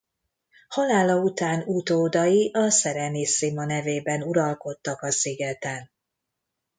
Halála 0.67 1.15
után 1.15 1.63
utódai 1.65 2.51
a 2.53 2.69
Serenissima 2.69 3.65
nevében 3.65 4.23
uralkodtak 4.23 5.01
a 5.01 5.11
szigeten. 5.11 5.91